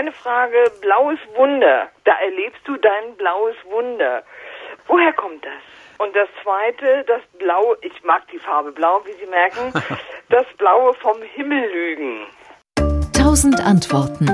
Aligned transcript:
eine 0.00 0.12
Frage, 0.12 0.56
blaues 0.80 1.18
Wunder. 1.36 1.88
Da 2.04 2.12
erlebst 2.20 2.62
du 2.64 2.74
dein 2.78 3.16
blaues 3.18 3.54
Wunder. 3.68 4.22
Woher 4.86 5.12
kommt 5.12 5.44
das? 5.44 5.62
Und 5.98 6.16
das 6.16 6.28
zweite, 6.42 7.04
das 7.06 7.20
Blau, 7.38 7.76
ich 7.82 8.02
mag 8.02 8.26
die 8.32 8.38
Farbe 8.38 8.72
Blau, 8.72 9.02
wie 9.04 9.12
Sie 9.20 9.30
merken, 9.30 9.72
das 10.30 10.46
Blaue 10.56 10.94
vom 10.94 11.20
Himmel 11.20 11.70
lügen. 11.70 12.26
Tausend 13.12 13.60
Antworten. 13.60 14.26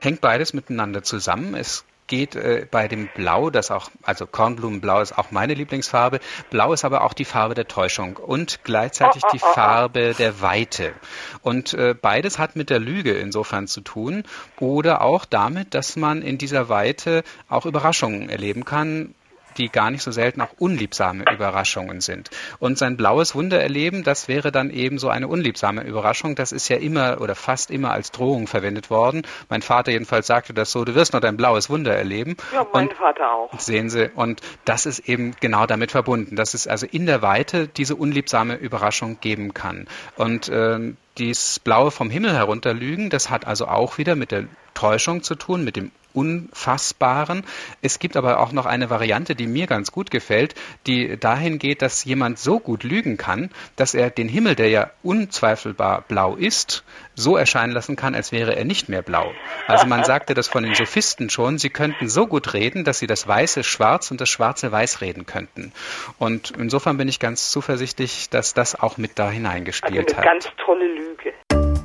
Hängt 0.00 0.20
beides 0.20 0.54
miteinander 0.54 1.02
zusammen. 1.02 1.56
Es 1.56 1.84
geht 2.12 2.36
äh, 2.36 2.66
bei 2.70 2.88
dem 2.88 3.08
Blau, 3.14 3.48
das 3.48 3.70
auch, 3.70 3.90
also 4.02 4.26
Kornblumenblau 4.26 5.00
ist 5.00 5.16
auch 5.16 5.30
meine 5.30 5.54
Lieblingsfarbe. 5.54 6.20
Blau 6.50 6.74
ist 6.74 6.84
aber 6.84 7.04
auch 7.04 7.14
die 7.14 7.24
Farbe 7.24 7.54
der 7.54 7.68
Täuschung 7.68 8.18
und 8.18 8.60
gleichzeitig 8.64 9.22
die 9.32 9.38
Farbe 9.54 10.12
der 10.18 10.42
Weite. 10.42 10.92
Und 11.40 11.72
äh, 11.72 11.94
beides 11.98 12.38
hat 12.38 12.54
mit 12.54 12.68
der 12.68 12.80
Lüge 12.80 13.14
insofern 13.14 13.66
zu 13.66 13.80
tun 13.80 14.24
oder 14.60 15.00
auch 15.00 15.24
damit, 15.24 15.72
dass 15.72 15.96
man 15.96 16.20
in 16.20 16.36
dieser 16.36 16.68
Weite 16.68 17.24
auch 17.48 17.64
Überraschungen 17.64 18.28
erleben 18.28 18.66
kann, 18.66 19.14
die 19.58 19.68
gar 19.68 19.90
nicht 19.90 20.02
so 20.02 20.10
selten 20.10 20.40
auch 20.40 20.52
unliebsame 20.58 21.24
Überraschungen 21.32 22.00
sind. 22.00 22.30
Und 22.58 22.78
sein 22.78 22.96
blaues 22.96 23.34
Wunder 23.34 23.60
erleben, 23.60 24.04
das 24.04 24.28
wäre 24.28 24.52
dann 24.52 24.70
eben 24.70 24.98
so 24.98 25.08
eine 25.08 25.28
unliebsame 25.28 25.82
Überraschung. 25.84 26.34
Das 26.34 26.52
ist 26.52 26.68
ja 26.68 26.76
immer 26.76 27.20
oder 27.20 27.34
fast 27.34 27.70
immer 27.70 27.92
als 27.92 28.10
Drohung 28.10 28.46
verwendet 28.46 28.90
worden. 28.90 29.22
Mein 29.48 29.62
Vater 29.62 29.92
jedenfalls 29.92 30.26
sagte 30.26 30.54
das 30.54 30.72
so, 30.72 30.84
du 30.84 30.94
wirst 30.94 31.12
noch 31.12 31.20
dein 31.20 31.36
blaues 31.36 31.70
Wunder 31.70 31.94
erleben. 31.94 32.36
Ja, 32.52 32.66
mein 32.72 32.88
und 32.88 32.94
Vater 32.94 33.32
auch. 33.32 33.58
Sehen 33.58 33.90
Sie, 33.90 34.10
und 34.14 34.40
das 34.64 34.86
ist 34.86 35.08
eben 35.08 35.34
genau 35.40 35.66
damit 35.66 35.90
verbunden, 35.90 36.36
dass 36.36 36.54
es 36.54 36.66
also 36.66 36.86
in 36.90 37.06
der 37.06 37.22
Weite 37.22 37.68
diese 37.68 37.96
unliebsame 37.96 38.54
Überraschung 38.56 39.18
geben 39.20 39.54
kann. 39.54 39.86
Und 40.16 40.48
äh, 40.48 40.94
dies 41.18 41.58
Blaue 41.58 41.90
vom 41.90 42.10
Himmel 42.10 42.32
herunterlügen, 42.34 43.10
das 43.10 43.30
hat 43.30 43.46
also 43.46 43.66
auch 43.68 43.98
wieder 43.98 44.16
mit 44.16 44.30
der 44.30 44.44
Täuschung 44.74 45.22
zu 45.22 45.34
tun, 45.34 45.64
mit 45.64 45.76
dem 45.76 45.92
Unfassbaren. 46.14 47.44
Es 47.80 47.98
gibt 47.98 48.16
aber 48.16 48.40
auch 48.40 48.52
noch 48.52 48.66
eine 48.66 48.90
Variante, 48.90 49.34
die 49.34 49.46
mir 49.46 49.66
ganz 49.66 49.92
gut 49.92 50.10
gefällt, 50.10 50.54
die 50.86 51.18
dahin 51.18 51.58
geht, 51.58 51.82
dass 51.82 52.04
jemand 52.04 52.38
so 52.38 52.60
gut 52.60 52.84
lügen 52.84 53.16
kann, 53.16 53.50
dass 53.76 53.94
er 53.94 54.10
den 54.10 54.28
Himmel, 54.28 54.54
der 54.54 54.68
ja 54.68 54.90
unzweifelbar 55.02 56.02
blau 56.02 56.36
ist, 56.36 56.84
so 57.14 57.36
erscheinen 57.36 57.72
lassen 57.72 57.96
kann, 57.96 58.14
als 58.14 58.32
wäre 58.32 58.56
er 58.56 58.64
nicht 58.64 58.88
mehr 58.88 59.02
blau. 59.02 59.32
Also 59.66 59.86
man 59.86 60.04
sagte 60.04 60.34
das 60.34 60.48
von 60.48 60.64
den 60.64 60.74
Sophisten 60.74 61.30
schon, 61.30 61.58
sie 61.58 61.70
könnten 61.70 62.08
so 62.08 62.26
gut 62.26 62.52
reden, 62.52 62.84
dass 62.84 62.98
sie 62.98 63.06
das 63.06 63.26
Weiße 63.26 63.64
schwarz 63.64 64.10
und 64.10 64.20
das 64.20 64.28
Schwarze 64.28 64.70
weiß 64.70 65.00
reden 65.00 65.26
könnten. 65.26 65.72
Und 66.18 66.52
insofern 66.58 66.96
bin 66.96 67.08
ich 67.08 67.20
ganz 67.20 67.50
zuversichtlich, 67.50 68.28
dass 68.30 68.54
das 68.54 68.78
auch 68.78 68.98
mit 68.98 69.18
da 69.18 69.30
hineingespielt 69.30 70.08
also 70.08 70.16
eine 70.16 70.26
hat. 70.26 70.42
Ganz 70.42 70.56
tolle 70.64 70.86
Lüge. 70.86 71.01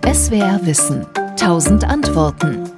SWR 0.06 0.66
Wissen. 0.66 1.06
Tausend 1.38 1.84
Antworten. 1.84 2.77